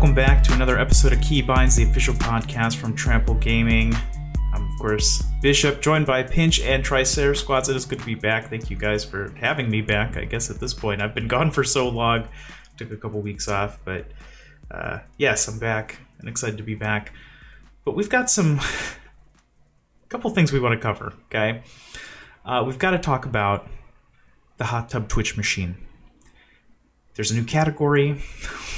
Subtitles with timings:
[0.00, 3.94] welcome back to another episode of Keybinds, the official podcast from Trample Gaming.
[4.54, 7.68] I'm, of course, Bishop, joined by Pinch and Triceratops Squads.
[7.68, 8.48] It is good to be back.
[8.48, 10.16] Thank you guys for having me back.
[10.16, 12.26] I guess at this point, I've been gone for so long.
[12.78, 14.06] Took a couple weeks off, but
[14.70, 17.12] uh, yes, I'm back and excited to be back.
[17.84, 18.58] But we've got some
[20.08, 21.62] couple things we want to cover, okay?
[22.46, 23.68] Uh, we've got to talk about
[24.56, 25.76] the hot tub Twitch machine.
[27.16, 28.22] There's a new category.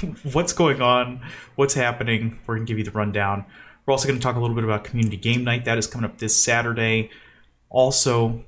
[0.33, 1.21] What's going on?
[1.55, 2.39] What's happening?
[2.47, 3.45] We're going to give you the rundown.
[3.85, 5.65] We're also going to talk a little bit about Community Game Night.
[5.65, 7.11] That is coming up this Saturday.
[7.71, 8.45] Also,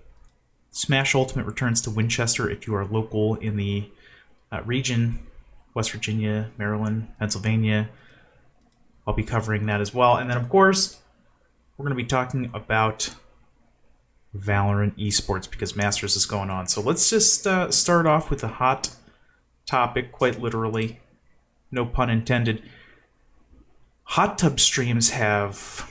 [0.71, 3.91] Smash Ultimate returns to Winchester if you are local in the
[4.53, 5.27] uh, region
[5.75, 7.89] West Virginia, Maryland, Pennsylvania.
[9.07, 10.17] I'll be covering that as well.
[10.17, 11.01] And then, of course,
[11.77, 13.15] we're going to be talking about
[14.37, 16.69] Valorant esports because Masters is going on.
[16.69, 18.95] So let's just uh, start off with a hot
[19.67, 21.01] topic, quite literally,
[21.75, 22.63] no pun intended.
[24.05, 25.91] Hot tub streams have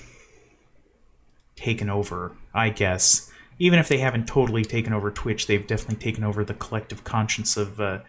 [1.56, 3.30] taken over, I guess.
[3.60, 7.56] Even if they haven't totally taken over Twitch, they've definitely taken over the collective conscience
[7.58, 8.00] of uh,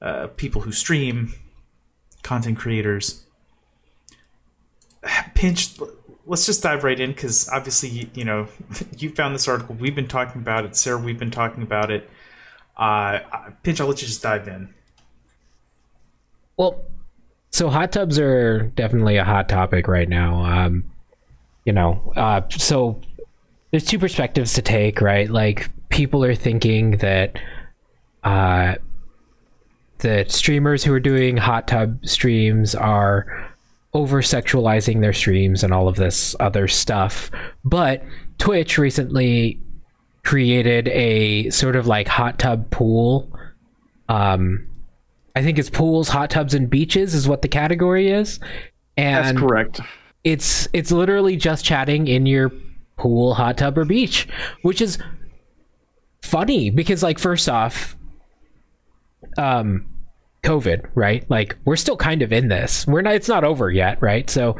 [0.00, 1.34] uh, people who stream,
[2.22, 3.24] content creators.
[5.34, 5.78] Pinch,
[6.26, 8.48] let's just dive right in because obviously, you know,
[8.98, 9.74] you found this article.
[9.76, 10.76] We've been talking about it.
[10.76, 12.10] Sarah, we've been talking about it.
[12.76, 13.20] Uh,
[13.62, 14.74] Pinch, I'll let you just dive in.
[16.56, 16.84] Well,
[17.50, 20.44] so hot tubs are definitely a hot topic right now.
[20.44, 20.84] Um,
[21.64, 23.00] you know, uh, so
[23.70, 25.28] there's two perspectives to take, right?
[25.28, 27.38] Like people are thinking that
[28.24, 28.76] uh,
[29.98, 33.52] the streamers who are doing hot tub streams are
[33.92, 37.30] over sexualizing their streams and all of this other stuff.
[37.64, 38.02] But
[38.38, 39.60] Twitch recently
[40.24, 43.30] created a sort of like hot tub pool.
[44.08, 44.66] Um,
[45.36, 48.40] I think it's pools, hot tubs, and beaches is what the category is.
[48.96, 49.80] And That's correct.
[50.24, 52.50] It's it's literally just chatting in your
[52.96, 54.26] pool, hot tub, or beach,
[54.62, 54.98] which is
[56.22, 57.96] funny because like first off,
[59.36, 59.84] um,
[60.42, 61.28] COVID, right?
[61.30, 62.86] Like we're still kind of in this.
[62.86, 63.14] We're not.
[63.14, 64.30] It's not over yet, right?
[64.30, 64.56] So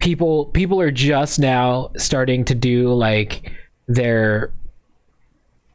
[0.00, 3.50] people people are just now starting to do like
[3.88, 4.52] their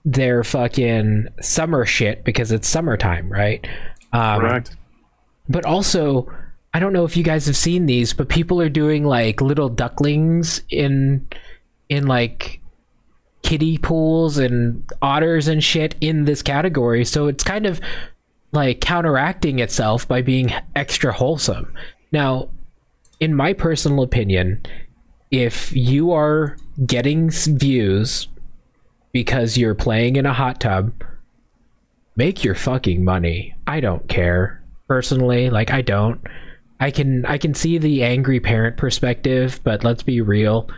[0.06, 3.68] their fucking summer shit because it's summertime, right?
[4.12, 4.76] Um, Correct.
[5.48, 6.28] but also
[6.74, 9.70] i don't know if you guys have seen these but people are doing like little
[9.70, 11.28] ducklings in
[11.90, 12.60] in like
[13.44, 17.80] kiddie pools and otters and shit in this category so it's kind of
[18.52, 21.72] like counteracting itself by being extra wholesome
[22.12, 22.50] now
[23.20, 24.62] in my personal opinion
[25.32, 28.28] if you are getting views
[29.12, 30.92] because you're playing in a hot tub
[32.20, 33.56] make your fucking money.
[33.66, 34.62] I don't care.
[34.90, 36.20] Personally, like I don't.
[36.82, 40.70] I can I can see the angry parent perspective, but let's be real.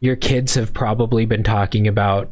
[0.00, 2.30] Your kids have probably been talking about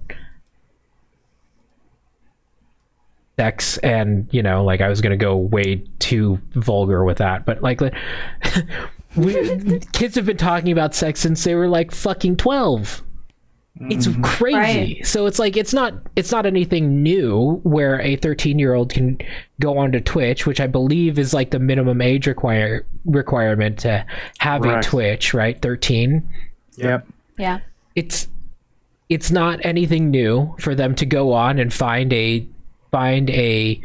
[3.39, 7.47] sex and, you know, like I was going to go way too vulgar with that,
[7.47, 7.81] but like
[9.17, 13.03] we, kids have been talking about sex since they were like fucking 12
[13.83, 14.22] it's mm-hmm.
[14.22, 14.55] crazy
[14.97, 15.06] Right.
[15.06, 19.19] so it's like it's not it's not anything new where a 13 year old can
[19.61, 24.05] go onto twitch which i believe is like the minimum age require requirement to
[24.38, 24.87] have Correct.
[24.87, 26.28] a twitch right 13
[26.77, 27.06] Yep.
[27.38, 27.59] Yeah.
[27.94, 28.27] it's
[29.09, 32.47] it's not anything new for them to go on and find a
[32.91, 33.81] find a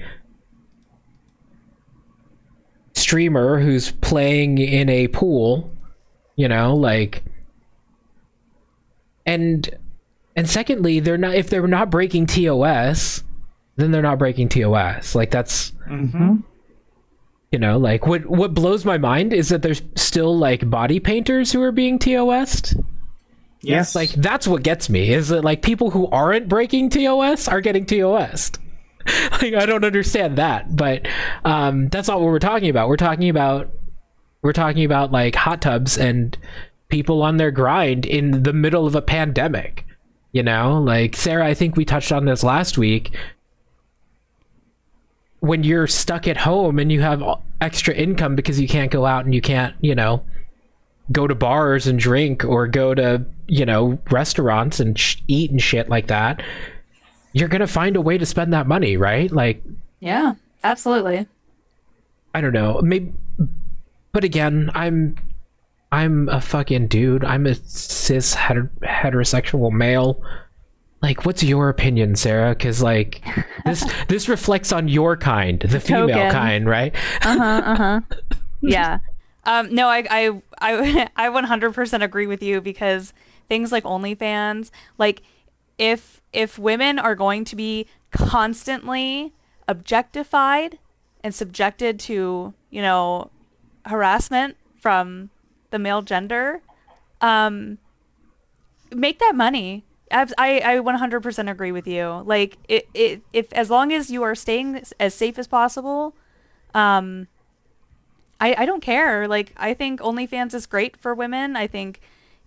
[2.93, 5.71] streamer who's playing in a pool
[6.35, 7.23] you know like
[9.25, 9.69] and
[10.35, 13.23] and secondly they're not if they're not breaking tos
[13.75, 16.37] then they're not breaking tos like that's Mm-hmm.
[17.51, 21.51] you know like what what blows my mind is that there's still like body painters
[21.51, 22.73] who are being tos
[23.65, 27.61] Yes, like that's what gets me is that like people who aren't breaking TOS are
[27.61, 28.51] getting TOS.
[29.31, 31.07] like I don't understand that, but
[31.45, 32.89] um, that's not what we're talking about.
[32.89, 33.71] We're talking about
[34.41, 36.37] we're talking about like hot tubs and
[36.89, 39.85] people on their grind in the middle of a pandemic.
[40.33, 43.15] You know, like Sarah, I think we touched on this last week.
[45.39, 47.23] When you're stuck at home and you have
[47.61, 50.23] extra income because you can't go out and you can't, you know,
[51.11, 55.61] go to bars and drink or go to you know restaurants and sh- eat and
[55.61, 56.41] shit like that
[57.33, 59.61] you're gonna find a way to spend that money right like
[59.99, 60.35] Yeah.
[60.63, 61.27] Absolutely.
[62.33, 63.11] i don't know maybe
[64.13, 65.17] but again i'm
[65.93, 70.21] i'm a fucking dude i'm a cis heter- heterosexual male
[71.01, 73.21] like what's your opinion sarah because like
[73.65, 76.31] this this reflects on your kind the female Token.
[76.31, 77.61] kind right Uh huh.
[77.65, 78.01] Uh huh.
[78.61, 78.99] yeah.
[79.45, 83.13] Um, no, I, I, I, I 100% agree with you because
[83.49, 85.21] things like OnlyFans, like
[85.77, 89.33] if if women are going to be constantly
[89.67, 90.79] objectified
[91.23, 93.29] and subjected to, you know,
[93.85, 95.29] harassment from
[95.73, 96.61] the male gender,
[97.19, 97.79] um,
[98.93, 99.83] make that money.
[100.11, 102.21] I, I 100% agree with you.
[102.25, 106.15] Like, it, it, if as long as you are staying as safe as possible,
[106.75, 107.27] um,
[108.39, 109.27] I, I don't care.
[109.27, 111.55] Like, I think OnlyFans is great for women.
[111.55, 111.99] I think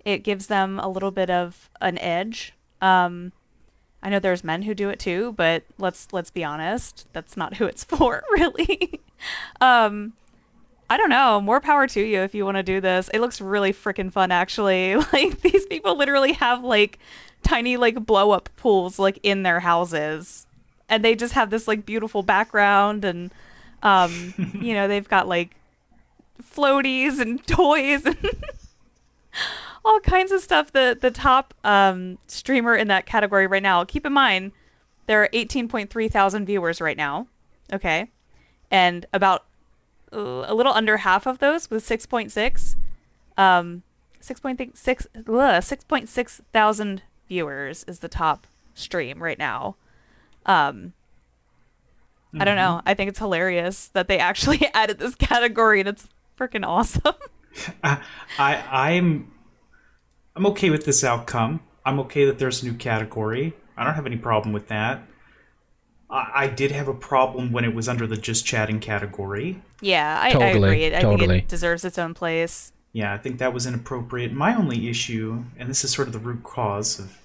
[0.04, 2.54] it gives them a little bit of an edge.
[2.80, 3.32] Um,
[4.00, 7.56] I know there's men who do it too, but let's let's be honest, that's not
[7.56, 9.00] who it's for, really.
[9.60, 10.12] um,
[10.88, 11.40] I don't know.
[11.40, 13.10] More power to you if you want to do this.
[13.12, 14.96] It looks really freaking fun, actually.
[15.12, 16.98] Like these people literally have like
[17.42, 20.46] tiny like blow up pools like in their houses,
[20.88, 23.32] and they just have this like beautiful background, and
[23.82, 25.56] um, you know they've got like
[26.42, 28.18] floaties and toys and
[29.84, 30.72] all kinds of stuff.
[30.72, 33.84] The the top um, streamer in that category right now.
[33.84, 34.52] Keep in mind,
[35.06, 37.26] there are 18.3 thousand viewers right now.
[37.72, 38.10] Okay,
[38.70, 39.46] and about
[40.12, 42.76] a little under half of those with 6.6,
[43.36, 43.82] um,
[44.20, 49.76] 6.6 6.6 thousand viewers is the top stream right now.
[50.44, 50.92] Um,
[52.38, 52.82] I don't know.
[52.84, 56.08] I think it's hilarious that they actually added this category, and it's
[56.38, 57.14] freaking awesome.
[57.84, 58.00] I,
[58.38, 58.54] I
[58.90, 59.32] I'm
[60.34, 61.60] I'm okay with this outcome.
[61.84, 63.54] I'm okay that there's a new category.
[63.76, 65.02] I don't have any problem with that.
[66.10, 69.60] I, I did have a problem when it was under the just chatting category.
[69.80, 70.86] Yeah, I, I Totally, agree.
[70.96, 71.26] I totally.
[71.28, 72.72] think it deserves its own place.
[72.92, 74.32] Yeah, I think that was inappropriate.
[74.32, 77.18] My only issue, and this is sort of the root cause of,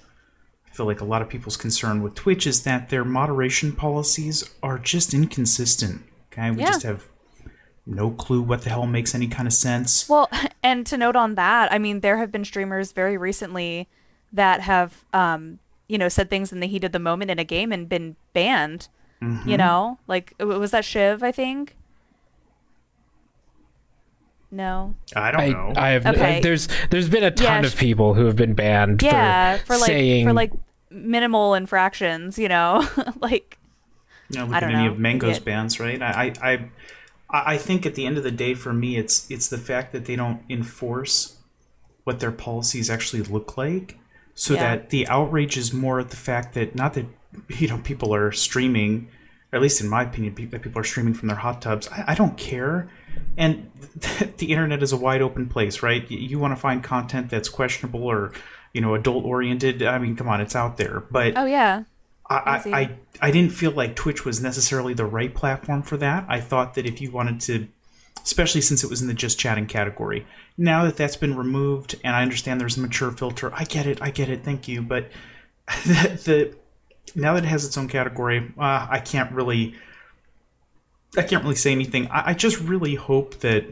[0.67, 4.49] I feel like a lot of people's concern with Twitch, is that their moderation policies
[4.61, 6.01] are just inconsistent.
[6.31, 6.67] Okay, we Yeah.
[6.67, 7.05] just have
[7.85, 10.07] no clue what the hell makes any kind of sense.
[10.09, 10.29] Well,
[10.63, 13.87] and to note on that, I mean, there have been streamers very recently
[14.33, 15.59] that have, um,
[15.91, 18.15] you know, said things in the heat of the moment in a game and been
[18.33, 18.87] banned.
[19.21, 19.49] Mm-hmm.
[19.49, 21.21] You know, like was that Shiv?
[21.21, 21.75] I think.
[24.53, 24.95] No.
[25.15, 25.73] I don't know.
[25.75, 26.41] I have Okay.
[26.41, 29.77] there's there's been a ton Yeah, of people who have been banned Yeah, for, for
[29.77, 30.51] like saying for like
[30.89, 32.37] minimal infractions.
[32.37, 32.85] You know,
[33.21, 33.57] like
[34.29, 34.91] you know, look I at don't any know.
[34.93, 36.01] of Mang0's It- bans, right?
[36.01, 36.51] I, I,
[37.29, 39.93] I, I think at the end of the day, for me, it's it's the fact
[39.93, 41.37] that they don't enforce
[42.03, 43.97] what their policies actually look like,
[44.41, 44.61] so Yeah.
[44.75, 47.05] that the outrage is more at the fact that not that
[47.59, 49.07] you know people are streaming,
[49.53, 51.87] or at least in my opinion, that people are streaming from their hot tubs.
[51.89, 52.89] I, I don't care,
[53.37, 53.69] and
[54.37, 56.09] the internet is a wide open place, right?
[56.09, 58.31] You, you want to find content that's questionable or
[58.73, 59.83] you know adult oriented.
[59.83, 61.33] I mean, come on, it's out there, but.
[61.37, 61.83] oh yeah,
[62.27, 62.89] I, I, I
[63.27, 66.25] I didn't feel like Twitch was necessarily the right platform for that.
[66.27, 67.67] I thought that if you wanted to,
[68.23, 70.25] especially since it was in the just chatting category,
[70.57, 74.01] now that that's been removed, and I understand there's a mature filter, I get it,
[74.01, 74.81] I get it, thank you.
[74.81, 75.09] But
[75.85, 76.55] the, the
[77.15, 79.75] now that it has its own category, uh, I can't really,
[81.17, 82.07] I can't really say anything.
[82.07, 83.65] I, I just really hope that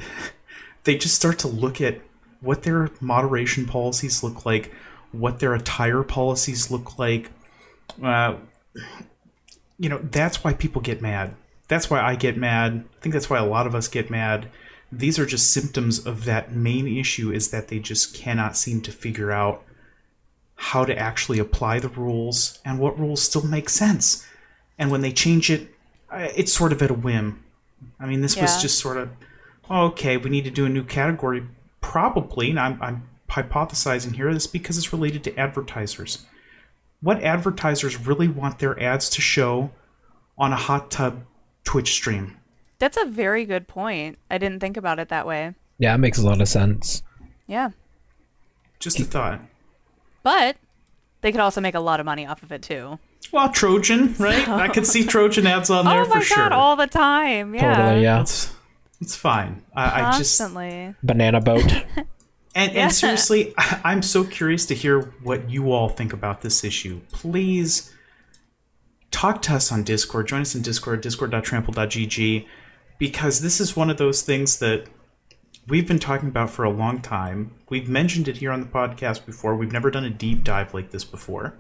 [0.83, 2.01] they just start to look at
[2.41, 4.73] what their moderation policies look like,
[5.11, 7.31] what their attire policies look like.
[8.01, 8.35] Uh,
[9.77, 11.35] you know, that's why people get mad.
[11.69, 12.83] That's why I get mad.
[12.97, 14.49] I think that's why a lot of us get mad.
[14.91, 18.91] These are just symptoms of that main issue is that they just cannot seem to
[18.91, 19.63] figure out
[20.55, 24.27] how to actually apply the rules and what rules still make sense.
[24.77, 25.69] And when they change it,
[26.11, 27.43] it's sort of at a whim.
[27.99, 29.09] I mean, this was just sort of,
[29.69, 31.45] oh, okay, we need to do a new category.
[31.81, 36.25] Probably, and I'm, I'm hypothesizing here, this because it's related to advertisers.
[36.99, 39.71] What advertisers really want their ads to show
[40.37, 41.23] on a hot tub
[41.69, 42.35] Twitch stream?
[42.79, 44.17] that's a very good point.
[44.31, 45.53] I didn't think about it that way.
[45.77, 47.03] yeah, it makes a lot of sense.
[47.45, 47.69] Yeah,
[48.79, 49.39] Just a thought.
[50.23, 50.55] but
[51.21, 52.97] they could also make a lot of money off of it too.
[53.31, 54.47] Well, Trojan, right?
[54.49, 56.53] I could see Trojan ads on there oh my for god, sure.
[56.53, 57.53] all the time.
[57.53, 58.21] Yeah, Totally, yeah.
[58.21, 58.51] It's,
[59.01, 59.61] it's fine.
[59.75, 60.95] I, I just constantly.
[61.03, 61.71] Banana boat.
[62.55, 66.63] And, and seriously, I- I'm so curious to hear what you all think about this
[66.63, 66.99] issue.
[67.11, 67.93] Please
[69.11, 70.27] talk to us on Discord.
[70.27, 72.47] Join us in Discord, discord.trample.gg,
[72.97, 74.87] because this is one of those things that
[75.67, 77.51] we've been talking about for a long time.
[77.69, 79.55] We've mentioned it here on the podcast before.
[79.55, 81.57] We've never done a deep dive like this before.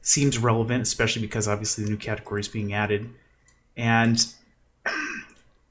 [0.00, 3.10] Seems relevant, especially because obviously the new category is being added.
[3.76, 4.24] And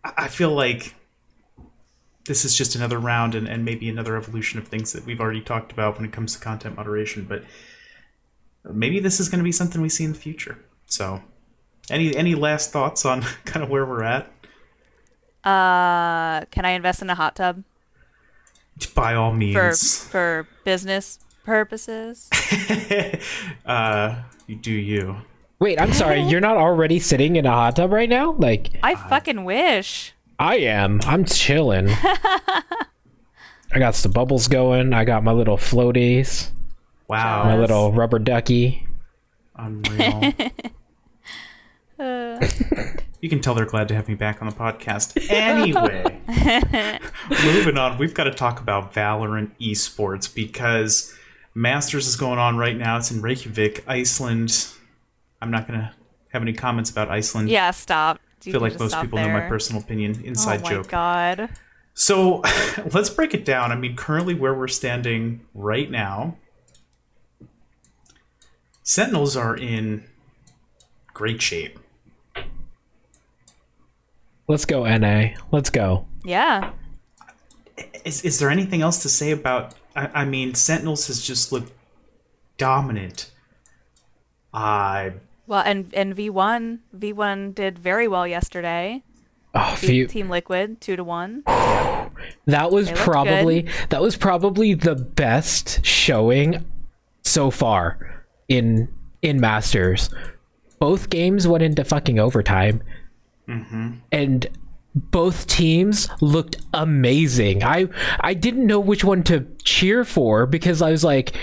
[0.03, 0.95] I feel like
[2.25, 5.41] this is just another round and, and maybe another evolution of things that we've already
[5.41, 7.25] talked about when it comes to content moderation.
[7.25, 7.43] But
[8.71, 10.57] maybe this is going to be something we see in the future.
[10.93, 11.23] So,
[11.89, 14.27] any any last thoughts on kind of where we're at?
[15.43, 17.63] Uh, can I invest in a hot tub
[18.93, 19.55] By all means,
[20.03, 22.29] for for business purposes?
[23.65, 25.17] uh, you do you.
[25.59, 26.21] Wait, I'm sorry.
[26.29, 28.33] You're not already sitting in a hot tub right now?
[28.33, 30.13] Like I fucking wish.
[30.37, 30.99] I am.
[31.05, 31.89] I'm chilling.
[31.89, 34.93] I got some bubbles going.
[34.93, 36.51] I got my little floaties,
[37.07, 38.85] Wow, my little rubber ducky.
[39.55, 40.33] unreal.
[43.21, 45.13] you can tell they're glad to have me back on the podcast.
[45.29, 46.19] Anyway,
[47.43, 51.13] moving on, we've got to talk about Valorant esports because
[51.55, 52.97] Masters is going on right now.
[52.97, 54.67] It's in Reykjavik, Iceland.
[55.41, 55.91] I'm not going to
[56.29, 57.49] have any comments about Iceland.
[57.49, 58.19] Yeah, stop.
[58.41, 60.15] I feel like most people know my personal opinion.
[60.19, 60.87] Oh Inside my joke.
[60.89, 61.49] god.
[61.93, 62.41] So
[62.91, 63.71] let's break it down.
[63.71, 66.37] I mean, currently where we're standing right now,
[68.81, 70.03] Sentinels are in
[71.13, 71.79] great shape.
[74.47, 75.29] Let's go, NA.
[75.51, 76.05] Let's go.
[76.23, 76.71] Yeah.
[78.05, 79.73] Is, is there anything else to say about?
[79.95, 81.71] I, I mean, Sentinels has just looked
[82.57, 83.31] dominant.
[84.53, 85.11] Uh,
[85.47, 89.03] Well, and and V1 V1 did very well yesterday.
[89.55, 90.07] Oh, Beat phew.
[90.07, 91.43] Team Liquid two to one.
[92.45, 96.63] That was They looked probably that was probably the best showing
[97.23, 98.87] so far in
[99.21, 100.09] in Masters.
[100.79, 102.83] Both games went into fucking overtime,
[104.11, 104.47] and
[104.95, 107.63] both teams looked amazing.
[107.63, 107.87] I
[108.19, 111.33] I didn't know which one to cheer for because I was like.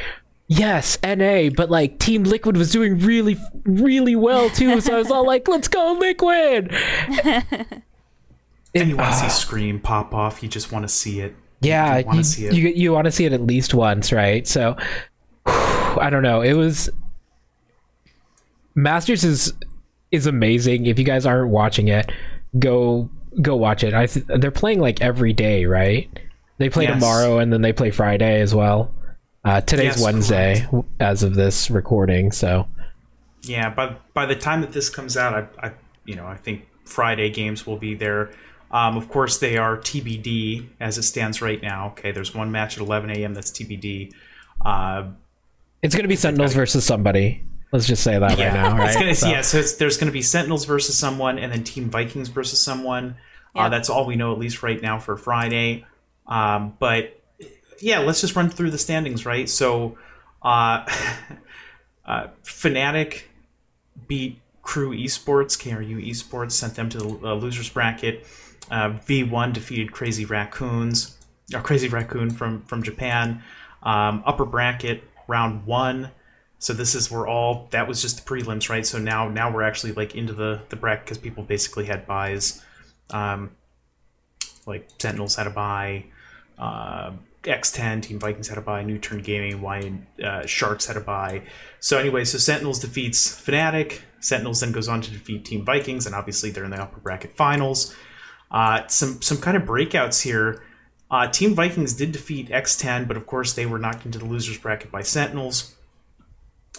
[0.53, 4.81] Yes, NA, but like Team Liquid was doing really, really well too.
[4.81, 6.73] So I was all like, "Let's go, Liquid!"
[7.15, 7.55] and
[8.75, 9.29] you want to Ah.
[9.29, 10.43] see Scream pop off.
[10.43, 11.37] You just want to see it.
[11.61, 12.55] Yeah, You wanna you, see it.
[12.55, 14.45] you, you want to see it at least once, right?
[14.45, 14.75] So
[15.47, 16.41] I don't know.
[16.41, 16.91] It was
[18.75, 19.53] Masters is
[20.11, 20.87] is amazing.
[20.87, 22.11] If you guys aren't watching it,
[22.59, 23.09] go
[23.43, 23.95] go watch it.
[23.95, 26.11] I th- they're playing like every day, right?
[26.59, 26.95] They play Yes.
[26.95, 28.93] tomorrow and then they play Friday as well.
[29.45, 30.67] Uh, today's Yes, Wednesday
[30.99, 32.67] as of this recording, so
[33.43, 35.73] Yeah, by by the time that this comes out, I, I
[36.05, 38.31] you know I think Friday games will be there.
[38.73, 41.89] Um, of course, they are TBD as it stands right now.
[41.89, 43.35] Okay, there's one match at 11 a.m.
[43.35, 44.13] that's TBD.
[44.65, 45.09] Uh,
[45.83, 47.43] it's gonna be Sentinels versus somebody.
[47.73, 48.95] Let's just say that right now, right?
[48.95, 51.89] Gonna, So- Yeah, so it's, there's going to be Sentinels versus someone, and then Team
[51.91, 53.17] Vikings versus someone.
[53.55, 53.67] Yeah.
[53.67, 55.85] Uh, that's all we know, at least right now, for Friday.
[56.27, 57.21] Um, but
[57.81, 59.49] yeah, let's just run through the standings, right?
[59.49, 59.99] So,
[60.43, 60.85] uh,
[62.05, 63.23] uh, Fnatic
[64.09, 68.27] beat Crew Esports, KRU Esports, sent them to the uh, losers bracket.
[68.71, 71.17] Uh, V1 defeated Crazy Raccoons,
[71.55, 73.43] or Crazy Raccoon from from Japan.
[73.83, 76.11] Um, upper bracket round one.
[76.61, 78.87] So this is we're all that was just the prelims, right?
[78.87, 82.63] So now now we're actually like into the the bracket because people basically had buys.
[83.09, 83.53] Um,
[84.67, 86.05] like Sentinels had a buy,
[86.59, 87.13] uh,
[87.43, 91.43] X10 Team Vikings had a buy, NUTURN Gaming, Y uh, Sharks had a buy.
[91.81, 94.01] So anyway, so Sentinels defeats Fnatic.
[94.21, 97.35] Sentinels then goes on to defeat Team Vikings, and obviously they're in the upper bracket
[97.35, 97.97] finals.
[98.51, 100.63] Uh, some some kind of breakouts here.
[101.11, 104.59] Uh, Team Vikings did defeat X10, but of course they were knocked into the losers
[104.59, 105.75] bracket by Sentinels.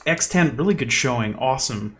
[0.05, 1.97] X10, really good showing, awesome,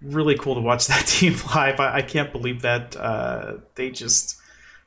[0.00, 1.80] really cool to watch that team live.
[1.80, 4.36] I, I can't believe that uh, they just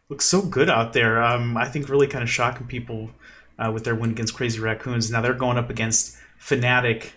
[0.10, 1.22] look so good out there.
[1.22, 3.12] Um, I think really kind of shocking people
[3.58, 5.10] uh, with their win against Crazy Raccoons.
[5.12, 7.12] Now they're going up against Fnatic,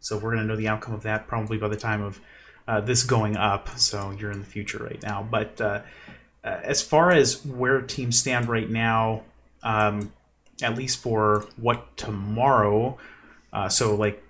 [0.00, 2.20] so we're gonna know the outcome of that probably by the time of
[2.68, 3.68] uh, this going up.
[3.78, 5.60] So you're in the future right now, but.
[5.60, 5.82] Uh,
[6.46, 9.22] uh, as far as where teams stand right now,
[9.64, 10.12] um,
[10.62, 12.96] at least for what tomorrow,
[13.52, 14.22] uh, so like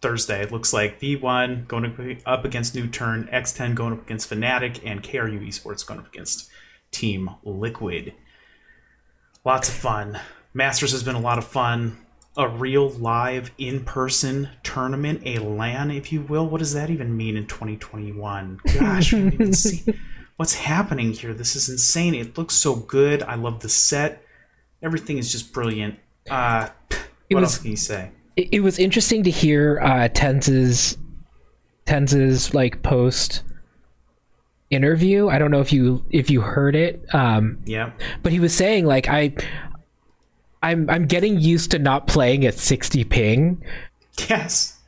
[0.00, 5.02] Thursday, it looks like V1 going up- against NUTURN, X10 going up against Fnatic, and
[5.02, 6.48] KRU Esports going up against
[6.92, 8.14] Team Liquid.
[9.44, 10.20] Lots of fun.
[10.54, 11.98] Masters has been a lot of fun.
[12.36, 16.46] A real live in person tournament, a LAN, if you will.
[16.48, 18.60] What does that even mean in 2021?
[18.78, 19.98] Gosh, we even seen
[20.36, 21.34] what's happening here.
[21.34, 22.14] This is insane.
[22.14, 23.24] It looks so good.
[23.24, 24.22] I love the set.
[24.82, 25.98] Everything is just brilliant.
[26.30, 26.68] Uh,
[27.30, 28.12] what was- else can you say?
[28.38, 30.96] It, it was interesting to hear uh TenZ's
[31.86, 33.42] TenZ's like post
[34.70, 35.28] interview.
[35.28, 37.90] I don't know if you if you heard it, um, Yeah.
[38.22, 39.34] but he was saying like I
[40.62, 43.62] I'm I'm getting used to not playing at 60 ping
[44.28, 44.78] Yes.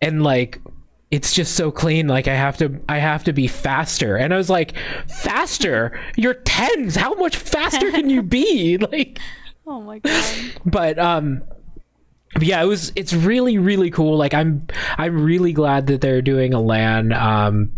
[0.00, 0.60] and like
[1.10, 4.36] it's just so clean like i have to i have to be faster and i
[4.36, 4.74] was like
[5.08, 9.18] faster you're TenZ how much faster can you be like
[9.66, 10.24] Oh my god.
[10.66, 11.42] but um
[12.40, 14.66] yeah it was it's really really cool like i'm
[14.98, 17.70] i'm really glad that they're doing a lan um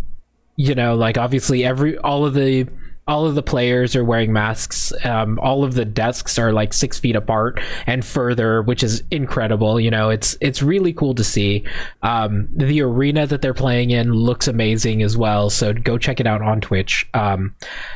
[0.57, 2.67] you know like obviously every all of the
[3.11, 4.93] all of the players are wearing masks.
[5.05, 9.81] Um, all of the desks are like six feet apart and further, which is incredible.
[9.81, 11.65] You know, it's it's really cool to see.
[12.03, 15.51] Um, the arena that they're playing in looks amazing as well.
[15.51, 17.05] So go check it out on Twitch.
[17.13, 17.55] Um,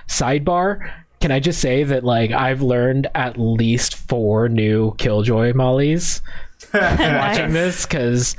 [0.08, 0.92] sidebar.
[1.20, 6.22] Can I just say that like I've learned at least four new Killjoy mollies
[6.98, 8.36] watching this because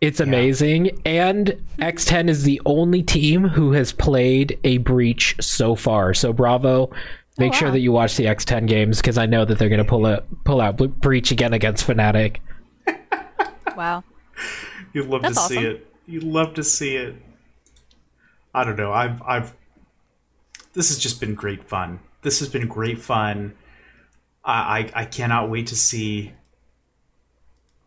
[0.00, 1.00] it's amazing.
[1.04, 6.14] And X10 is the only team who has played a breach so far.
[6.14, 6.90] So bravo.
[6.90, 6.96] Oh,
[7.38, 7.72] Make sure wow.
[7.72, 10.22] that you watch the X10 games because I know that they're going to pull a
[10.44, 12.38] pull out breach again against Fnatic.
[13.76, 14.04] Wow.
[14.94, 15.86] You'd love That's to see it.
[16.06, 17.14] You'd love to see it.
[18.54, 18.90] I don't know.
[18.90, 19.54] I've I've
[20.72, 22.00] this has just been great fun.
[22.22, 23.54] This has been great fun.
[24.42, 26.32] I I, I cannot wait to see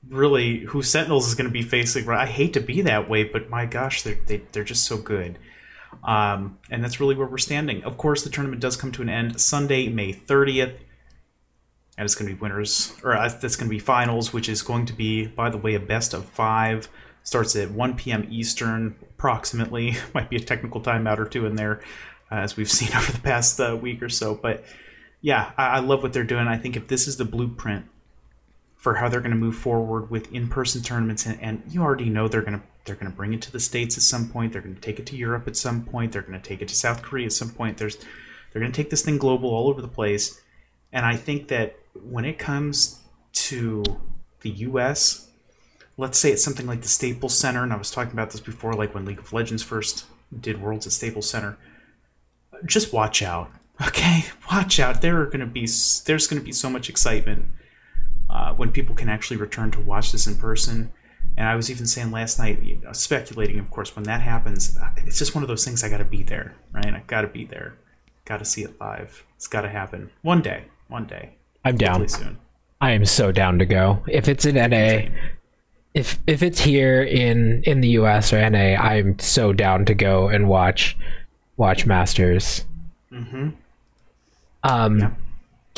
[0.07, 2.05] really who Sentinels is going to be facing.
[2.05, 2.21] Right?
[2.21, 5.37] I hate to be that way, but my gosh, they're they, they're just so good.
[6.03, 7.83] Um, and that's really where we're standing.
[7.83, 10.77] Of course, the tournament does come to an end Sunday, May 30th.
[11.97, 14.61] And it's going to be winners, or uh, that's going to be finals, which is
[14.61, 16.87] going to be, by the way, a best of five.
[17.23, 18.25] Starts at 1 p.m.
[18.29, 19.97] Eastern, approximately.
[20.13, 21.81] Might be a technical timeout or two in there,
[22.31, 24.33] uh, as we've seen over the past uh, week or so.
[24.33, 24.63] But
[25.19, 26.47] yeah, I love what they're doing.
[26.47, 27.85] I think if this is the blueprint
[28.79, 32.29] for how they're going to move forward with in-person tournaments, and, and you already know
[32.29, 34.53] they're going to they're going to bring it to the states at some point.
[34.53, 36.13] They're going to take it to Europe at some point.
[36.13, 37.77] They're going to take it to South Korea at some point.
[37.77, 40.41] There's they're going to take this thing global all over the place.
[40.91, 43.01] And I think that when it comes
[43.33, 43.83] to
[44.41, 45.27] the U.S.,
[45.97, 48.73] let's say it's something like the Staples Center, and I was talking about this before,
[48.73, 50.05] like when League of Legends first
[50.39, 51.57] did Worlds at Staples Center.
[52.65, 53.51] Just watch out,
[53.87, 54.23] okay?
[54.49, 55.01] Watch out.
[55.01, 55.67] There are going to be
[56.05, 57.45] there's going to be so much excitement
[58.29, 60.91] uh, when people can actually return to watch this in person.
[61.37, 64.77] And I was even saying last night, you know, speculating, of course, when that happens,
[64.97, 65.83] it's just one of those things.
[65.83, 66.93] I got to be there, right?
[66.93, 67.75] I got to be there.
[68.25, 69.25] Got to see it live.
[69.35, 70.65] It's got to happen one day.
[70.87, 71.35] One day.
[71.63, 72.07] I'm down.
[72.07, 72.37] Soon.
[72.81, 74.03] I am so down to go.
[74.07, 75.09] If it's in NA,
[75.93, 80.29] if if it's here in in the US or NA, I'm so down to go
[80.29, 80.97] and watch
[81.57, 82.65] watch Masters.
[83.11, 83.49] Mm-hmm.
[84.63, 85.11] Um, Yeah.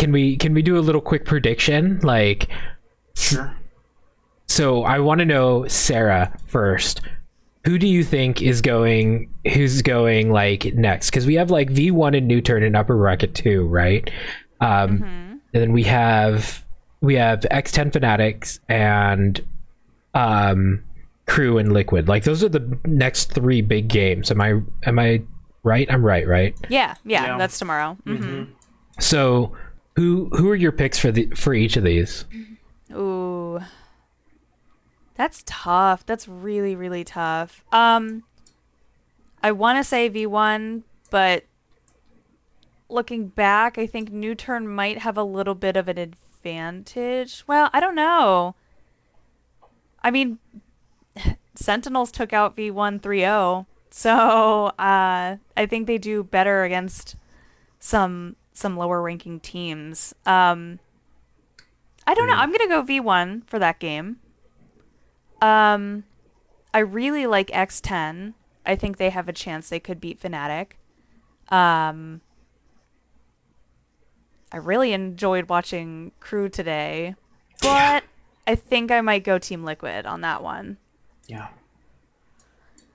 [0.02, 2.00] Can we can we do a little quick prediction?
[2.02, 2.48] Like,
[3.16, 3.56] Sure.
[4.48, 7.02] so I want to know Sarah first.
[7.66, 9.32] Who do you think is going?
[9.54, 11.12] Who's going like next?
[11.12, 14.10] Because we have like V one and NUTURN and Upper Bracket two, right?
[14.60, 15.04] Um,
[15.54, 16.66] And then we have
[17.02, 19.40] we have X10 Fanatics and
[20.16, 20.84] um,
[21.28, 22.08] KRU and Liquid.
[22.08, 24.32] Like those are the next three big games.
[24.32, 25.22] Am I am I
[25.62, 25.88] right?
[25.92, 26.56] I'm right, right?
[26.70, 27.38] Yeah, yeah, Yeah.
[27.38, 27.96] that's tomorrow.
[28.06, 28.46] hmm
[29.00, 29.56] So
[29.96, 32.26] who who are your picks for the for each of these?
[32.94, 33.60] Ooh.
[35.16, 36.06] That's tough.
[36.06, 37.64] That's really, really tough.
[37.72, 38.24] Um
[39.44, 41.46] I want to say V1, but
[42.90, 47.44] looking back, I think NUTURN might have a little bit of an advantage.
[47.48, 48.56] Well, I don't know.
[50.04, 50.38] I mean,
[51.56, 53.66] Sentinels took out V1 3-0.
[53.90, 57.16] So, uh I think they do better against
[57.80, 60.14] some some lower ranking teams.
[60.26, 60.80] Um
[62.08, 62.36] I don't know.
[62.36, 64.18] I'm gonna go V1 for that game.
[65.42, 66.04] Um,
[66.74, 68.34] I really like X10.
[68.66, 70.74] I think they have a chance they could beat Fnatic.
[71.50, 72.22] Um,
[74.52, 77.16] I really enjoyed watching KRU today,
[77.62, 78.04] but
[78.46, 80.78] I think I might go Team Liquid on that one.
[81.28, 81.48] Yeah.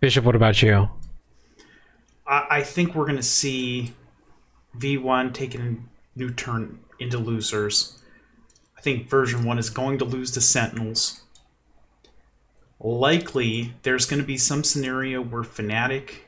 [0.01, 0.89] Bishop, what about you?
[2.27, 3.93] I, I think we're going to see
[4.79, 7.99] V1 taking a new turn into losers.
[8.77, 11.23] I think version 1 is going to lose to Sentinels.
[12.79, 16.21] Likely, there's going to be some scenario where Fnatic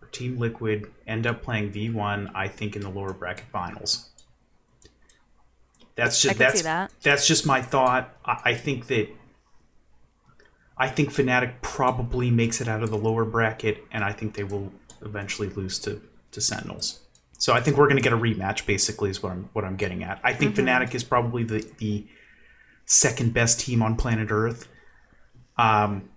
[0.00, 4.10] or Team Liquid end up playing V1, I think, in the lower bracket finals.
[5.96, 6.92] That's I just that's that.
[7.02, 8.14] that's just my thought.
[8.24, 9.08] I, I think that
[10.78, 14.44] I think Fnatic probably makes it out of the lower bracket, and I think they
[14.44, 17.00] will eventually lose to, to Sentinels.
[17.38, 18.66] So I think we're going to get a rematch.
[18.66, 20.20] Basically, is what I'm what I'm getting at.
[20.24, 22.06] I think Fnatic is probably the the
[22.86, 24.68] second best team on planet Earth.
[25.58, 26.08] Um,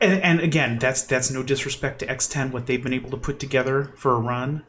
[0.00, 2.52] and, and again, that's that's no disrespect to X10.
[2.52, 4.64] What they've been able to put together for a run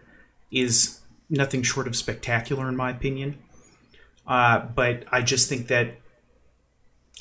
[0.52, 3.38] is nothing short of spectacular, in my opinion.
[4.26, 6.00] Uh, but I just think that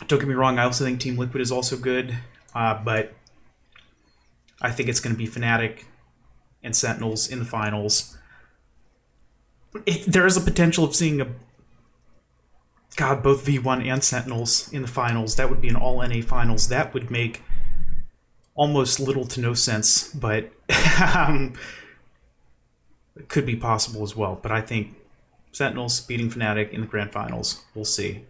[0.07, 0.59] don't get me wrong.
[0.59, 2.17] I also think Team Liquid is also good,
[2.55, 3.15] uh, but
[4.61, 5.85] I think it's going to be Fnatic
[6.63, 8.17] and Sentinels in the finals.
[9.85, 11.29] It, there is a potential of seeing a
[12.97, 15.37] God both V1 and Sentinels in the finals.
[15.37, 16.69] That would be an all NA finals.
[16.69, 17.43] That would make
[18.55, 20.51] almost little to no sense, but
[21.15, 21.55] um,
[23.29, 24.39] could be possible as well.
[24.41, 24.97] But I think
[25.53, 27.65] Sentinels beating Fnatic in the grand finals.
[27.75, 28.25] We'll see.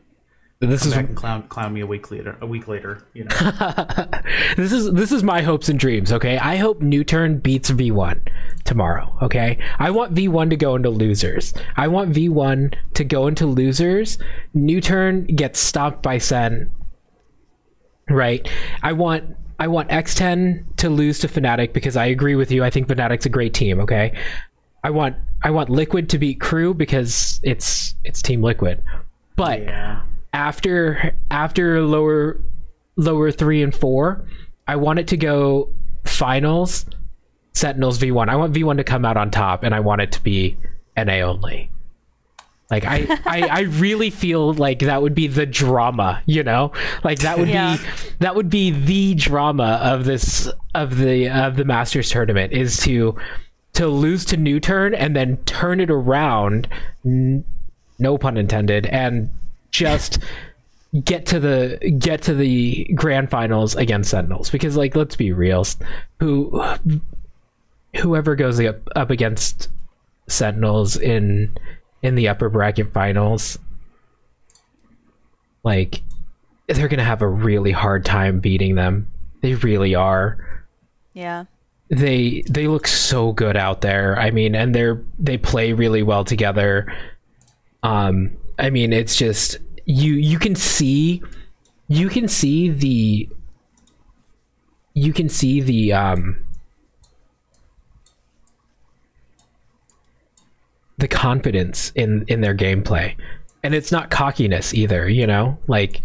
[0.59, 2.39] This Come is back and clown clown me a week later.
[2.41, 3.31] A week later, you know.
[4.57, 6.11] this is this is my hopes and dreams.
[6.11, 8.27] Okay, I hope NUTURN beats V1
[8.65, 9.19] tomorrow.
[9.21, 11.53] Okay, I want V1 to go into losers.
[11.77, 14.17] I want V1 to go into losers.
[14.55, 16.71] NUTURN gets stopped by Sen.
[18.09, 18.49] Right.
[18.83, 22.65] I want I want X10 to lose to Fnatic because I agree with you.
[22.65, 23.79] I think Fnatic's a great team.
[23.81, 24.17] Okay.
[24.83, 28.83] I want I want Liquid to beat KRU because it's it's Team Liquid.
[29.37, 30.03] But yeah.
[30.33, 32.41] After after lower
[32.97, 34.25] lower three and four,
[34.67, 35.71] I want it to go
[36.05, 36.87] finals,
[37.55, 38.29] Sentinels V1.
[38.29, 40.57] I want V1 to come out on top, and I want it to be
[40.97, 41.71] NA only.
[42.71, 46.73] Like I, I, I really feel like that would be the drama, you know,
[47.05, 47.77] like that would Yeah.
[47.77, 47.83] be
[48.19, 53.17] that would be the drama of this of the of the Masters tournament is to
[53.75, 56.67] to lose to NUTURN and then turn it around,
[57.05, 57.45] n-
[57.99, 59.31] no pun intended, and
[59.79, 60.19] just
[61.05, 65.65] get to the get to the grand finals against Sentinels because like let's be real,
[66.21, 66.63] who
[67.97, 69.69] whoever goes up, up against
[70.29, 71.57] Sentinels in
[72.03, 73.59] in the upper bracket finals
[75.65, 76.03] like
[76.69, 79.09] they're going to have a really hard time beating them.
[79.41, 80.39] They really are
[81.15, 81.45] Yeah.
[81.89, 84.19] they they look so good out there.
[84.19, 86.93] I mean, and they're they play really well together.
[87.83, 91.23] Um, I mean, it's just you you can see
[91.89, 93.29] you can see the
[94.95, 96.45] you can see the um
[100.99, 103.17] the confidence in in their gameplay.
[103.63, 105.59] And it's not cockiness either you know?
[105.69, 106.03] Like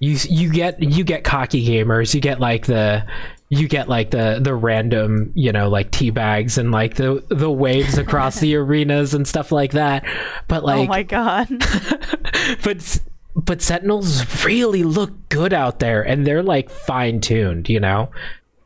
[0.00, 3.06] you you get you get cocky gamers you get like the
[3.48, 7.50] you get like the the random you know like tea bags and like the the
[7.50, 10.04] waves across the arenas and stuff like that.
[10.48, 11.48] But like oh my god.
[12.62, 13.00] but
[13.36, 18.10] but sentinels really look good out there and they're like fine tuned you know?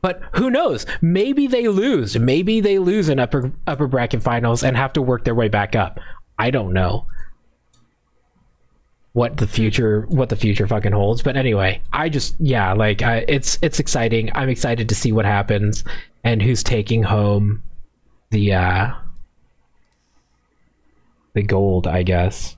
[0.01, 0.87] But who knows?
[1.01, 2.17] Maybe they lose.
[2.17, 5.75] Maybe they lose in upper upper bracket finals and have to work their way back
[5.75, 5.99] up.
[6.39, 7.07] I don't know
[9.13, 11.23] what the future what the future fucking holds.
[11.23, 14.31] But anyway i just yeah like I, it's it's exciting.
[14.35, 15.83] I'm excited to see what happens
[16.23, 17.63] and who's taking home
[18.31, 18.93] the uh
[21.35, 22.58] the gold i guess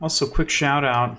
[0.00, 1.18] Also, quick shout out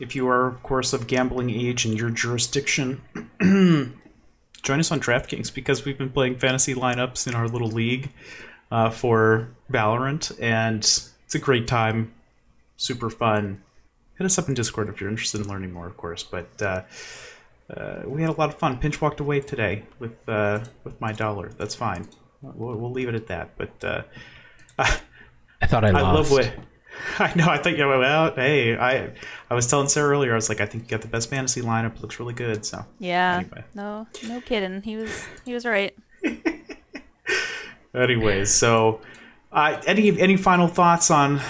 [0.00, 3.00] if you are, of course, of gambling age in your jurisdiction,
[3.40, 8.10] join us on DraftKings because we've been playing fantasy lineups in our little league
[8.70, 12.12] uh, for Valorant, and it's a great time,
[12.76, 13.62] super fun.
[14.18, 16.22] Hit us up in Discord if you're interested in learning more, of course.
[16.22, 16.82] But uh,
[17.74, 18.78] uh, we had a lot of fun.
[18.78, 21.50] Pinch walked away today with uh, with my dollar.
[21.58, 22.08] That's fine.
[22.40, 23.56] We'll, we'll leave it at that.
[23.58, 24.02] But uh,
[24.78, 26.54] i thought i lost love what.
[27.18, 27.48] I know.
[27.48, 28.36] I think you went out.
[28.36, 29.10] Hey, I
[29.50, 30.32] I was telling Sarah earlier.
[30.32, 31.96] I was like, I think you got the best fantasy lineup.
[31.96, 32.64] It looks really good.
[32.64, 33.38] So Yeah.
[33.38, 33.64] Anyway.
[33.74, 34.82] No, no kidding.
[34.82, 35.94] He was he was right.
[37.94, 39.00] Anyways, so
[39.52, 41.40] uh, any any final thoughts on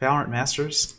[0.00, 0.94] Valorant Masters?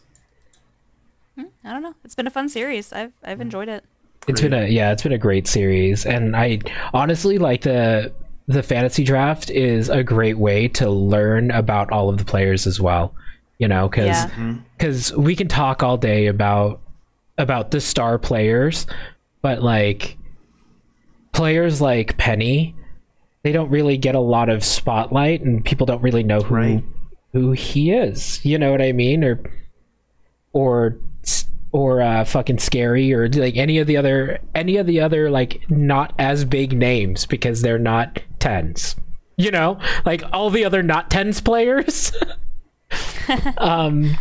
[1.37, 1.95] I don't know.
[2.03, 2.93] It's been a fun series.
[2.93, 3.83] I've I've enjoyed it.
[4.27, 6.59] It's been a yeah, it's been a great series, and I
[6.93, 8.13] honestly like the
[8.53, 12.79] the fantasy draft is a great way to learn about all of the players as
[12.79, 13.13] well.
[13.57, 14.55] You know, because Yeah.
[14.77, 16.79] because we can talk all day about
[17.37, 18.85] about the star players,
[19.41, 20.17] but like
[21.31, 22.75] players like Penny,
[23.43, 26.83] they don't really get a lot of spotlight, and people don't really know who Right.
[27.33, 28.43] who he is.
[28.45, 29.23] You know what I mean?
[29.23, 29.39] Or
[30.53, 30.97] or
[31.71, 35.61] or uh, fucking scary or like any of the other any of the other like
[35.69, 38.95] not as big names because they're not TenZ.
[39.37, 42.11] You know, like all the other not TenZ players.
[43.57, 44.17] um,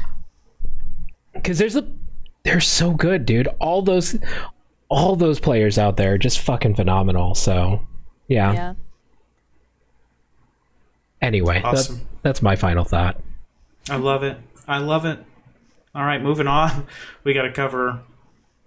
[1.34, 1.86] because there's a
[2.44, 3.48] they're so good, dude.
[3.60, 4.18] All those
[4.88, 7.34] all those players out there are just fucking phenomenal.
[7.34, 7.86] So
[8.28, 8.52] yeah.
[8.52, 8.74] Yeah.
[11.22, 12.00] Anyway, that- Awesome.
[12.22, 13.20] that's my final thought.
[13.88, 14.38] I love it.
[14.68, 15.18] I love it.
[15.94, 16.86] All right, moving on.
[17.24, 18.00] We got to cover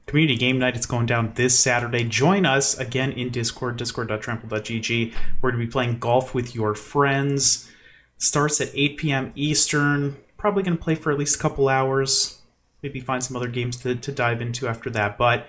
[0.05, 0.75] community game night.
[0.75, 2.03] It's going down this Saturday.
[2.03, 5.13] Join us again in Discord, discord.trample.gg.
[5.41, 7.69] We're going to be playing golf with your friends.
[8.17, 9.31] Starts at 8 p.m.
[9.35, 10.17] Eastern.
[10.37, 12.41] Probably going to play for at least a couple hours.
[12.81, 15.17] Maybe find some other games to, to dive into after that.
[15.17, 15.47] But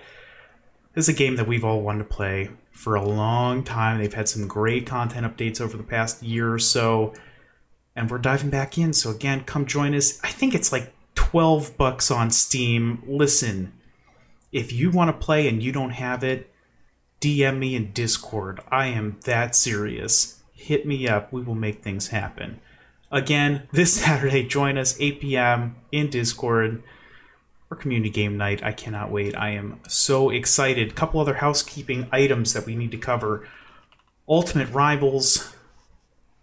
[0.93, 3.97] this is a game that we've all wanted to play for a long time.
[3.97, 7.13] They've had some great content updates over the past year or so
[7.95, 8.93] and we're diving back in.
[8.93, 10.19] So again, come join us.
[10.23, 13.01] I think it's like 12 bucks on Steam.
[13.07, 13.73] Listen,
[14.55, 16.49] if you want to play and you don't have it,
[17.19, 18.61] DM me in Discord.
[18.71, 20.41] I am that serious.
[20.53, 21.33] hit me up.
[21.33, 22.61] We will make things happen.
[23.11, 25.75] Again, this Saturday, join us 8 p.m.
[25.91, 26.81] in Discord
[27.67, 28.63] for community game night.
[28.63, 29.35] I cannot wait.
[29.35, 30.95] I am so excited.
[30.95, 33.45] Couple other housekeeping items that we need to cover.
[34.29, 35.53] Ultimate Rivals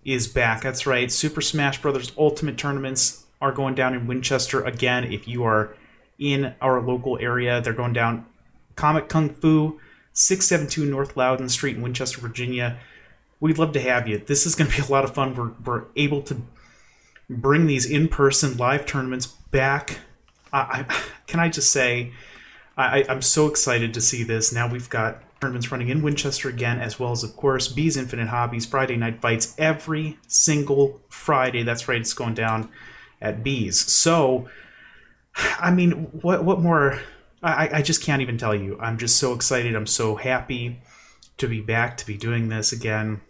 [0.05, 0.61] is back.
[0.61, 1.11] That's right.
[1.11, 5.11] Super Smash Brothers Ultimate tournaments are going down in Winchester again.
[5.11, 5.75] If you are
[6.23, 8.25] in our local area, they're going down
[8.77, 9.81] Comic Kung Fu,
[10.13, 12.79] 672 North Loudoun Street in Winchester, Virginia.
[13.41, 14.19] We'd love to have you.
[14.19, 15.35] This is going to be a lot of fun.
[15.35, 16.43] We're, we're able to
[17.29, 19.99] bring these in person live tournaments back.
[20.53, 22.13] I, I, can I just say,
[22.77, 24.53] I, I'm so excited to see this.
[24.53, 28.29] Now we've got tournaments running in Winchester again, as well as, of course, Bees Infinite
[28.29, 31.65] Hobbies, Friday Night Fights, every single Friday.
[31.65, 32.69] That's right, it's going down
[33.21, 33.93] at Bees.
[33.93, 34.49] So,
[35.37, 35.92] I mean,
[36.23, 37.01] what what more?
[37.42, 38.79] I, I just can't even tell you.
[38.81, 39.75] I'm just so excited.
[39.75, 40.81] I'm so happy
[41.38, 43.21] to be back, to be doing this again.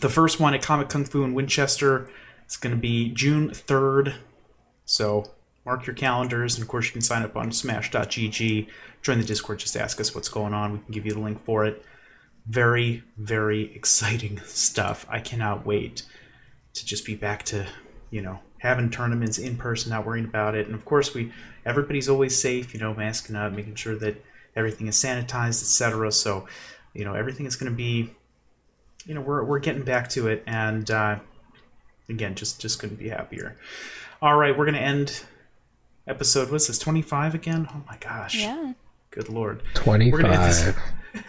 [0.00, 2.08] The first one at Comic Kung Fu in Winchester
[2.48, 4.14] is going to be June 3rd.
[4.86, 5.30] So
[5.66, 6.54] mark your calendars.
[6.54, 8.68] And of course, you can sign up on smash.gg,
[9.02, 10.72] join the Discord, just ask us what's going on.
[10.72, 11.84] We can give you the link for it.
[12.46, 15.06] Very, very exciting stuff.
[15.08, 16.04] I cannot wait
[16.72, 17.66] to just be back to,
[18.10, 20.66] you know, having tournaments in person, not worrying about it.
[20.66, 21.32] And of course, we
[21.64, 24.24] everybody's always safe, you know, masking up, making sure that
[24.56, 26.10] everything is sanitized, etc.
[26.12, 26.46] So,
[26.94, 28.14] you know, everything is going to be,
[29.06, 31.18] you know, we're we're getting back to it, and uh,
[32.08, 33.56] again, just just couldn't be happier.
[34.20, 35.24] All right, we're going to end
[36.06, 36.50] episode.
[36.50, 36.78] What's this?
[36.78, 37.68] Twenty five again?
[37.72, 38.36] Oh my gosh!
[38.36, 38.72] Yeah.
[39.10, 39.62] Good lord.
[39.74, 40.76] Twenty We're gonna end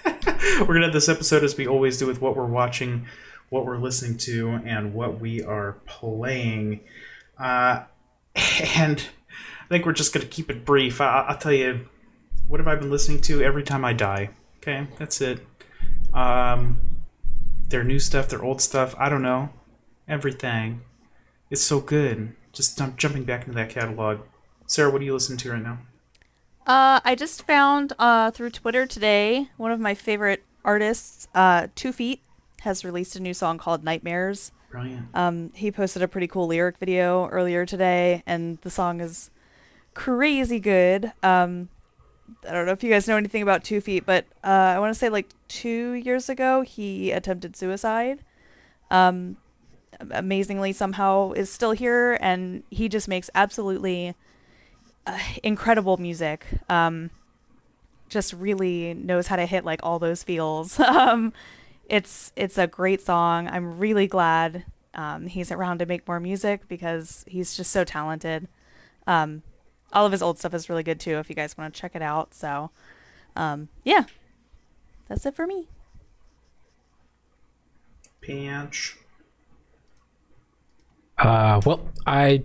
[0.62, 3.06] we're gonna end this episode as we always do with what we're watching,
[3.50, 6.82] what we're listening to, and what we are playing.
[7.40, 7.84] Uh,
[8.76, 9.02] and
[9.64, 11.02] I think we're just gonna keep it brief.
[11.02, 11.88] I- I'll tell you,
[12.48, 14.32] what have I been listening to every time I die?
[14.58, 15.46] Okay, that's it.
[16.14, 16.80] Um,
[17.70, 18.96] their new stuff, their old stuff.
[18.98, 19.50] I don't know.
[20.08, 20.82] Everything.
[21.50, 22.36] It's so good.
[22.52, 24.20] Just I'm jumping back into that catalog.
[24.66, 25.80] Sarah, what are you listening to right now?
[26.68, 31.92] Uh, I just found uh, through Twitter today one of my favorite artists, uh, Two
[31.92, 32.22] Feet,
[32.62, 34.52] has released a new song called Nightmares.
[34.70, 35.08] Brilliant.
[35.14, 39.32] Um, he posted a pretty cool lyric video earlier today, and the song is
[39.94, 41.12] crazy good.
[41.24, 41.70] Um,
[42.48, 44.94] I don't know if you guys know anything about Two Feet, but uh, I want
[44.94, 48.20] to say like two years ago he attempted suicide.
[48.92, 49.38] Um,
[50.12, 54.16] amazingly, somehow is still here, and he just makes absolutely
[55.08, 56.46] uh, incredible music.
[56.70, 57.10] Um,
[58.10, 60.80] just really knows how to hit like all those feels.
[60.80, 61.34] um,
[61.90, 63.48] it's it's a great song.
[63.48, 68.48] I'm really glad um, he's around to make more music because he's just so talented.
[69.08, 69.44] Um,
[69.92, 71.18] all of his old stuff is really good too.
[71.18, 72.70] If you guys want to check it out, so
[73.36, 74.06] um, yeah,
[75.08, 75.68] that's it for me.
[78.22, 78.96] Pinch.
[81.18, 82.44] Uh, well, I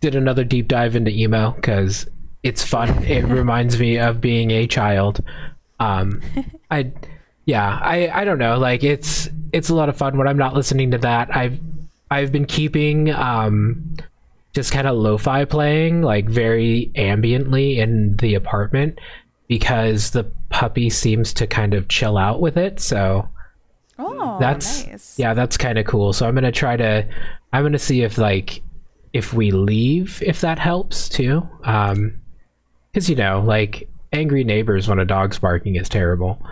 [0.00, 2.06] did another deep dive into emo because
[2.42, 3.04] it's fun.
[3.04, 5.22] it reminds me of being a child.
[5.78, 6.22] Um,
[6.70, 6.92] I,
[7.44, 8.58] yeah, I, I don't know.
[8.58, 11.34] Like it's it's a lot of fun when I'm not listening to that.
[11.34, 11.58] I've
[12.10, 13.96] I've been keeping um,
[14.52, 18.98] just kind of lo-fi playing like very ambiently in the apartment
[19.48, 22.80] because the puppy seems to kind of chill out with it.
[22.80, 23.28] So
[23.98, 25.18] Oh, that's nice.
[25.18, 27.06] yeah that's kind of cool so i'm gonna try to
[27.52, 28.62] i'm gonna see if like
[29.12, 32.14] if we leave if that helps too um
[32.90, 36.42] because you know like angry neighbors when a dog's barking is terrible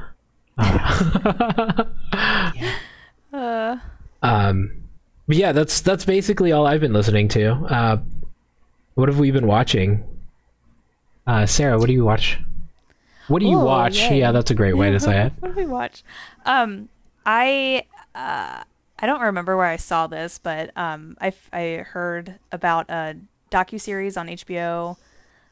[0.61, 1.85] Uh,
[3.33, 3.77] Uh,
[4.25, 4.73] um
[5.29, 7.96] but yeah that's that's basically all i've been listening to uh
[8.94, 10.03] what have we been watching
[11.29, 12.40] uh sarah what do you watch
[13.29, 14.18] what do you Oh, watch yay.
[14.18, 16.03] yeah that's a great way to say it what do we watch?
[16.44, 16.88] Um,
[17.25, 17.85] I
[18.16, 18.64] uh,
[18.99, 23.14] I don't remember where I saw this, but um, I I heard about a
[23.53, 24.96] docu series on HBO,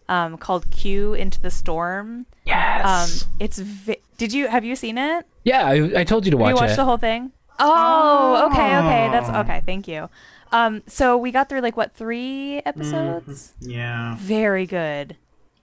[0.08, 2.26] um, called Q Into the Storm.
[2.50, 3.08] Um,
[3.40, 5.26] it's vi- did you have you seen it?
[5.44, 7.32] yeah I, I told you to Have watch you watched it the whole thing?
[7.58, 9.62] Oh, okay, okay, that's okay.
[9.66, 10.08] Thank you.
[10.52, 13.52] Um, so we got through like what three episodes?
[13.60, 14.16] Yeah.
[14.18, 15.16] Very good,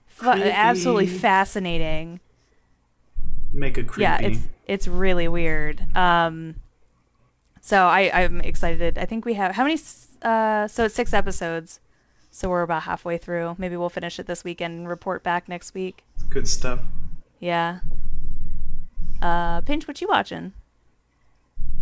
[0.06, 2.20] Fu- absolutely fascinating.
[3.52, 4.02] Make it creepy.
[4.02, 6.56] yeah it's it's really weird um
[7.62, 9.78] so i i'm excited i think we have how many
[10.22, 11.80] uh so it's six episodes
[12.36, 15.72] so we're about halfway through maybe we'll finish it this weekend and report back next
[15.74, 16.80] week Good stuff.
[17.40, 17.80] yeah
[19.22, 20.52] uh pinch what you watching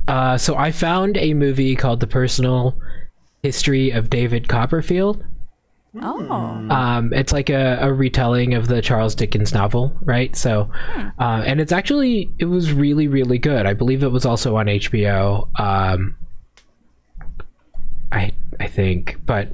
[0.06, 2.76] Uh, so I found a movie called The Personal
[3.42, 5.24] History of David Copperfield.
[6.02, 6.20] Oh.
[6.70, 10.36] Um, it's like a, a retelling of the Charles Dickens novel, right?
[10.36, 10.68] So,
[11.18, 13.64] uh, and it's actually it was really really good.
[13.64, 15.48] I believe it was also on HBO.
[15.58, 16.16] Um,
[18.12, 19.48] I I think, but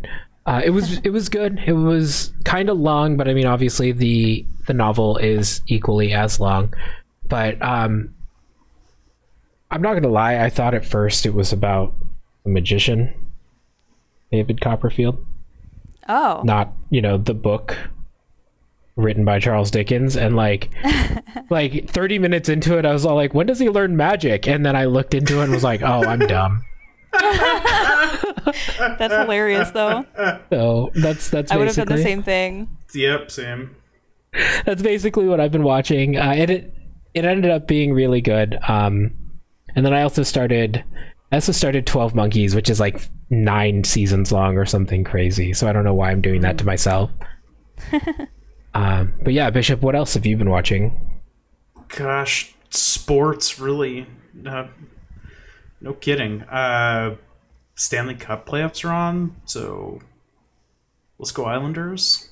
[0.50, 1.60] uh, it was it was good.
[1.66, 6.40] It was kind of long, but I mean, obviously the the novel is equally as
[6.40, 6.74] long.
[7.28, 8.14] But um,
[9.70, 10.38] I'm not gonna lie.
[10.44, 11.94] I thought at first it was about
[12.44, 13.14] a magician,
[14.32, 15.24] David Copperfield
[16.08, 16.40] Oh.
[16.44, 17.76] not you know the book
[18.96, 20.70] written by Charles Dickens and like
[21.50, 24.66] like 30 minutes into it I was all like when does he learn magic and
[24.66, 26.64] then I looked into it and was like oh I'm dumb
[28.78, 30.04] That's hilarious, though.
[30.50, 32.68] so that's that's I would have done the same thing.
[32.94, 33.76] Yep, same.
[34.64, 36.74] that's basically what I've been watching uh, and it
[37.14, 39.10] it ended up being really good um
[39.74, 40.84] and then I also started
[41.32, 45.68] I also started 12 Monkeys which is like 9 seasons long or something crazy so
[45.68, 47.10] I don't know why I'm doing that to myself
[48.74, 51.10] um but yeah Bishop what else have you been watching
[51.88, 54.06] Gosh, sports really.
[54.46, 54.68] Uh,
[55.80, 56.42] no kidding.
[56.42, 57.16] Uh,
[57.80, 60.02] Stanley Cup playoffs are on, so
[61.18, 62.28] let's go Islanders.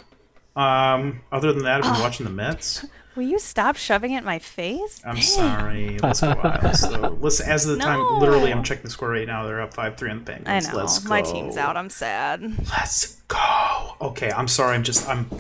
[0.55, 2.85] Um, other than that, I've been watching the Mets.
[3.17, 5.01] Will you stop shoving it in my face?
[5.07, 5.99] I'm sorry.
[6.03, 6.81] Let's go Islanders.
[6.81, 9.47] So, listen, as of the time, literally, I'm checking the score right now.
[9.47, 10.71] They're up five three on the I know.
[10.75, 11.09] Let's go.
[11.09, 11.79] My team's out.
[11.79, 12.43] I'm sad.
[12.69, 13.97] Let's go.
[14.03, 14.75] Okay, I'm sorry.
[14.75, 15.31] I'm just I'm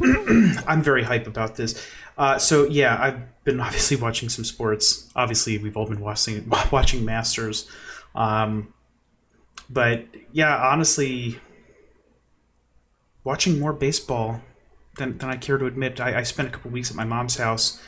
[0.66, 1.86] I'm very hype about this.
[2.16, 5.12] Uh, so yeah, I've been obviously watching some sports.
[5.14, 7.70] Obviously, we've all been watching watching Masters.
[8.14, 8.72] Um,
[9.70, 11.40] but yeah, honestly,
[13.24, 14.40] watching more baseball
[14.96, 16.00] than, than I care to admit.
[16.00, 17.80] I, I spent a couple weeks at my mom's house,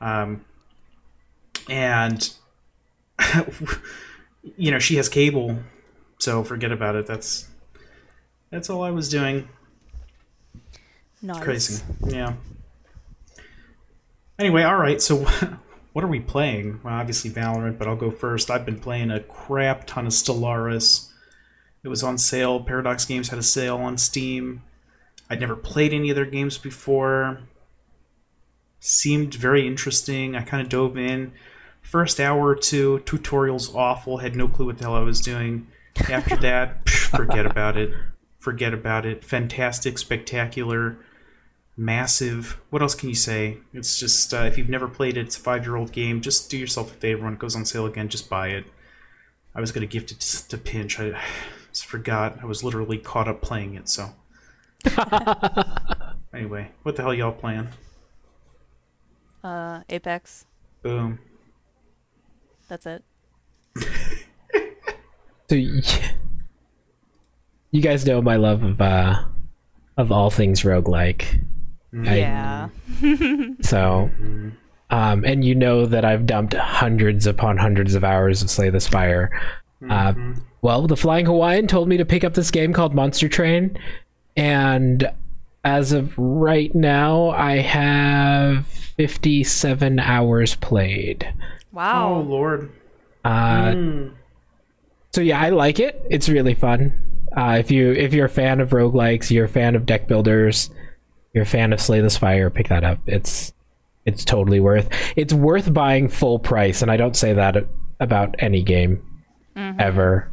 [0.00, 0.44] um,
[1.68, 2.32] and
[4.56, 5.58] you know she has cable,
[6.18, 7.06] so forget about it.
[7.06, 7.48] That's
[8.50, 9.48] that's all I was doing.
[11.22, 11.42] Nice.
[11.42, 11.82] Crazy.
[12.06, 12.34] Yeah.
[14.38, 15.00] Anyway, all right.
[15.00, 15.26] So,
[15.92, 16.80] what are we playing?
[16.82, 18.50] Well, obviously Valorant, but I'll go first.
[18.50, 21.10] I've been playing a crap ton of Stellaris.
[21.84, 22.60] It was on sale.
[22.60, 24.62] Paradox Games had a sale on Steam.
[25.30, 27.40] I'd never played any of their games before.
[28.80, 30.34] Seemed very interesting.
[30.34, 31.32] I kind of dove in.
[31.82, 34.18] First hour or two, tutorials awful.
[34.18, 35.68] Had no clue what the hell I was doing.
[36.10, 37.92] After that, forget about it.
[38.38, 39.24] Forget about it.
[39.24, 40.98] Fantastic, spectacular
[41.76, 42.60] massive.
[42.70, 43.58] What else can you say?
[43.72, 46.20] It's just uh, if you've never played it, it's a five-year-old game.
[46.20, 48.08] Just do yourself a favor when it goes on sale again.
[48.08, 48.64] Just buy it.
[49.54, 50.98] I was gonna gift it to, to Pinch.
[50.98, 51.20] I
[51.74, 52.38] just forgot.
[52.40, 53.88] I was literally caught up playing it.
[53.88, 54.08] So
[56.32, 57.68] anyway, what the hell y'all playing?
[59.42, 60.46] Uh, Apex.
[60.82, 61.18] Boom.
[62.68, 63.04] That's it.
[65.50, 65.82] So y-
[67.70, 69.24] you guys know my love of uh
[69.98, 71.44] of all things roguelike.
[72.06, 72.68] I- Yeah.
[73.60, 74.10] so
[74.88, 78.80] um and you know that I've dumped hundreds upon hundreds of hours of Slay the
[78.80, 79.30] Spire.
[79.90, 80.14] Uh,
[80.64, 83.78] well, the Flying Hawaiian told me to pick up this game called Monster Train,
[84.36, 85.10] and
[85.62, 91.32] as of right now, I have 57 hours played.
[91.72, 92.14] Wow.
[92.14, 92.72] Oh Lord.
[93.24, 94.08] Uh, Hmm.
[95.12, 96.00] so yeah, I like it.
[96.10, 96.92] It's really fun.
[97.36, 100.70] Uh, if you if you're a fan of roguelikes, you're a fan of deck builders,
[101.32, 103.00] you're a fan of Slay the Spire, pick that up.
[103.06, 103.52] It's
[104.06, 104.88] it's totally worth.
[105.16, 107.56] It's worth buying full price, and I don't say that
[108.00, 109.02] about any game
[109.78, 110.30] ever.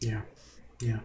[0.00, 0.20] Yeah.
[0.80, 0.98] Yeah.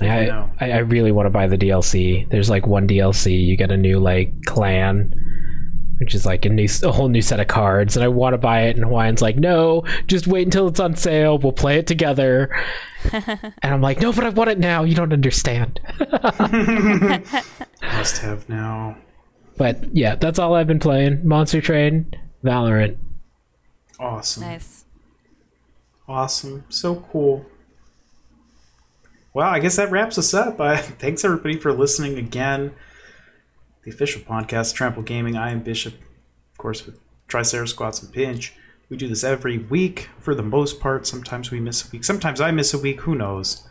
[0.00, 0.50] I, know.
[0.60, 2.28] I I really want to buy the DLC.
[2.28, 5.14] There's like one DLC, you get a new like clan,
[5.98, 8.38] which is like a new a whole new set of cards, and I want to
[8.38, 8.76] buy it.
[8.76, 11.38] And Hawaiian's like, no, just wait until it's on sale.
[11.38, 12.50] We'll play it together.
[13.12, 14.82] and I'm like, no, but I want it now.
[14.84, 15.80] You don't understand.
[17.82, 18.96] Must have now.
[19.56, 21.26] But yeah, that's all I've been playing.
[21.26, 22.12] Monster Train,
[22.42, 22.96] Valorant.
[24.00, 24.42] Awesome.
[24.44, 24.81] Nice.
[26.08, 26.64] Awesome.
[26.68, 27.46] So cool.
[29.34, 30.60] Well, I guess that wraps us up.
[30.60, 32.74] Uh, thanks everybody for listening again.
[33.84, 35.36] The official podcast, Trample Gaming.
[35.36, 38.54] I am Bishop, of course, with Triceratops Squats and Pinch.
[38.88, 41.06] We do this every week for the most part.
[41.06, 42.04] Sometimes we miss a week.
[42.04, 43.00] Sometimes I miss a week.
[43.00, 43.66] Who knows?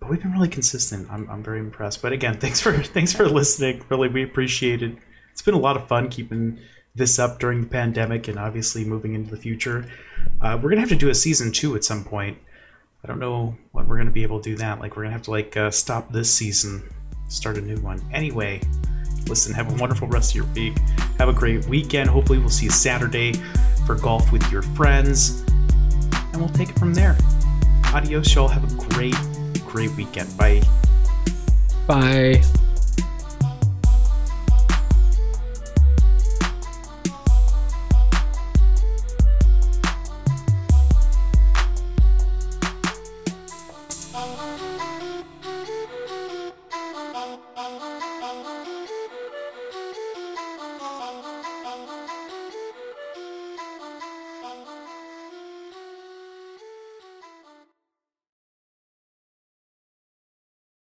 [0.00, 1.08] But we've been really consistent.
[1.10, 2.02] I'm, I'm very impressed.
[2.02, 3.84] But again, thanks for thanks for listening.
[3.88, 4.96] Really, we appreciate it.
[5.32, 6.58] It's been a lot of fun keeping
[6.96, 9.86] this up during the pandemic and obviously moving into the future.
[10.40, 12.38] Uh, we're gonna have to do a season two at some point.
[13.02, 14.80] I don't know when we're gonna be able to do that.
[14.80, 16.82] Like we're gonna have to like uh, stop this season,
[17.28, 18.00] start a new one.
[18.12, 18.60] Anyway,
[19.28, 19.54] listen.
[19.54, 20.76] Have a wonderful rest of your week.
[21.18, 22.10] Have a great weekend.
[22.10, 23.34] Hopefully, we'll see you Saturday
[23.86, 25.42] for golf with your friends,
[26.32, 27.16] and we'll take it from there.
[27.94, 28.48] Adios, y'all.
[28.48, 29.16] Have a great
[29.66, 30.36] great weekend.
[30.36, 30.62] Bye.
[31.86, 32.42] Bye.